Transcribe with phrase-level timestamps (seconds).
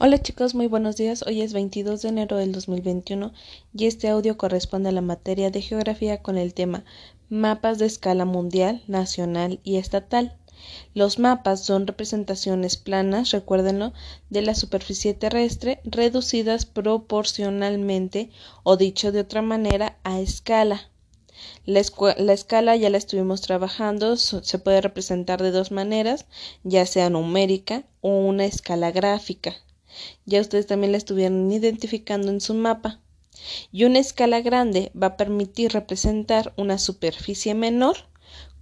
[0.00, 1.24] Hola chicos, muy buenos días.
[1.26, 3.32] Hoy es 22 de enero del 2021
[3.74, 6.84] y este audio corresponde a la materia de geografía con el tema
[7.28, 10.36] mapas de escala mundial, nacional y estatal.
[10.94, 13.92] Los mapas son representaciones planas, recuérdenlo,
[14.30, 18.30] de la superficie terrestre reducidas proporcionalmente
[18.62, 20.92] o dicho de otra manera a escala.
[21.66, 21.82] La,
[22.18, 26.26] la, escala ya la estuvimos trabajando, se puede representar de dos maneras,
[26.62, 29.56] ya sea numérica o una escala gráfica.
[30.26, 33.00] Ya ustedes también la estuvieron identificando en su mapa.
[33.72, 38.08] Y una escala grande va a permitir representar una superficie menor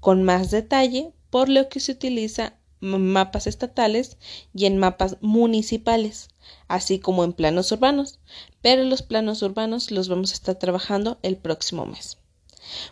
[0.01, 4.19] con más detalle, por lo que se utiliza mapas estatales
[4.55, 6.29] y en mapas municipales,
[6.69, 8.21] así como en planos urbanos,
[8.63, 12.19] pero los planos urbanos los vamos a estar trabajando el próximo mes.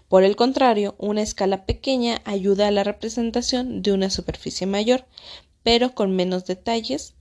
[0.09, 5.07] Por el contrario, una escala pequeña ayuda a la representación de una superficie mayor,
[5.63, 7.15] pero con menos detalles,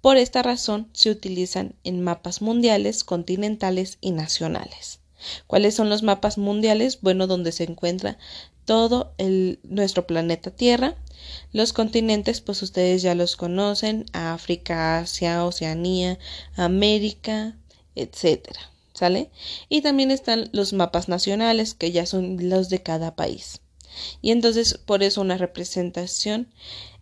[0.00, 5.00] por esta razón se utilizan en mapas mundiales, continentales y nacionales.
[5.46, 7.00] ¿Cuáles son los mapas mundiales?
[7.00, 8.18] Bueno, donde se encuentra
[8.64, 9.14] todo
[9.62, 10.96] nuestro planeta Tierra.
[11.52, 16.18] Los continentes, pues ustedes ya los conocen, África, Asia, Oceanía,
[16.54, 17.56] América,
[17.94, 18.60] etcétera.
[18.92, 19.30] ¿Sale?
[19.68, 23.60] Y también están los mapas nacionales, que ya son los de cada país.
[24.22, 26.48] Y entonces, por eso una representación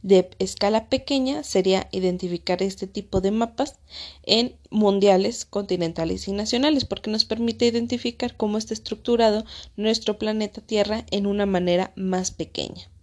[0.04, 3.80] de escala pequeña sería identificar este tipo de mapas
[4.22, 9.44] en mundiales, continentales y nacionales, porque nos permite identificar cómo está estructurado
[9.76, 12.93] nuestro planeta Tierra en una manera más pequeña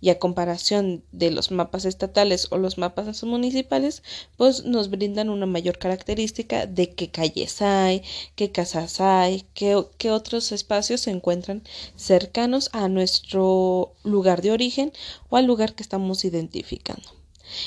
[0.00, 4.02] y a comparación de los mapas estatales o los mapas municipales,
[4.36, 8.02] pues nos brindan una mayor característica de qué calles hay,
[8.34, 11.62] qué casas hay, qué, qué otros espacios se encuentran
[11.96, 14.92] cercanos a nuestro lugar de origen
[15.28, 17.08] o al lugar que estamos identificando.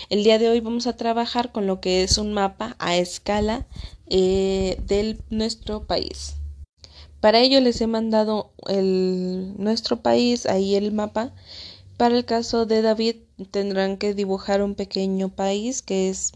[0.10, 3.68] El día de hoy vamos a trabajar con lo que es un mapa a escala
[4.08, 6.36] eh, de nuestro país.
[7.20, 11.34] Para ello les he mandado el, nuestro país, ahí el mapa,
[12.04, 13.16] para el caso de David
[13.52, 16.34] tendrán que dibujar un pequeño país que es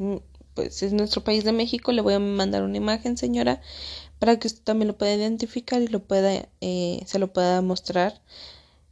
[0.53, 1.91] pues es nuestro país de México.
[1.91, 3.59] Le voy a mandar una imagen, señora,
[4.17, 8.21] para que usted también lo pueda identificar y lo pueda eh, se lo pueda mostrar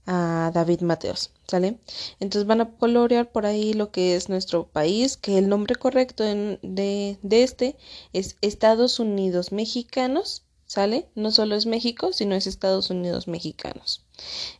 [0.05, 1.79] a David Mateos, ¿sale?
[2.19, 6.25] Entonces van a colorear por ahí lo que es nuestro país, que el nombre correcto
[6.25, 7.77] de, de este
[8.11, 11.07] es Estados Unidos Mexicanos ¿sale?
[11.15, 14.03] No solo es México, sino es Estados Unidos mexicanos.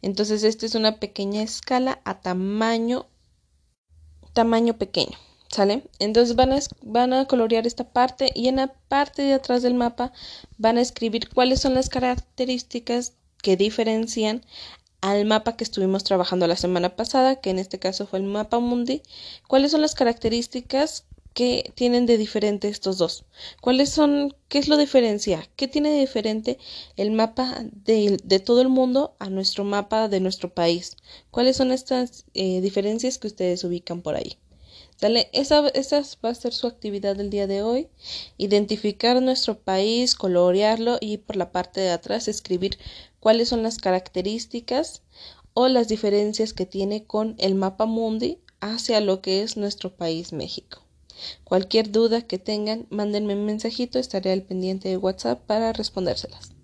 [0.02, 3.08] Entonces, esta es una pequeña escala a tamaño,
[4.34, 5.18] tamaño pequeño,
[5.50, 5.84] ¿sale?
[6.00, 9.74] Entonces van a, van a colorear esta parte y en la parte de atrás del
[9.74, 10.12] mapa
[10.58, 14.44] van a escribir cuáles son las características que diferencian
[15.02, 18.60] al mapa que estuvimos trabajando la semana pasada, que en este caso fue el mapa
[18.60, 19.04] mundi,
[19.48, 23.26] cuáles son las características ¿Qué tienen de diferente estos dos?
[23.60, 25.46] ¿Cuáles son, qué es lo diferencia?
[25.58, 26.58] ¿Qué tiene de diferente
[26.96, 30.96] el mapa de, todo el mundo a nuestro mapa de nuestro país?
[31.32, 34.38] ¿Cuáles son estas eh, diferencias que ustedes ubican por ahí?
[35.02, 37.90] Dale, esa, esa va a ser su actividad del día de hoy.
[38.38, 42.78] Identificar nuestro país, colorearlo y por la parte de atrás escribir
[43.20, 45.04] cuáles son las características
[45.54, 50.32] o las diferencias que tiene con el mapa mundi hacia lo que es nuestro país
[50.32, 50.85] México.
[51.44, 56.55] Cualquier duda que tengan, mándenme un mensajito, estaré al pendiente de WhatsApp para respondérselas.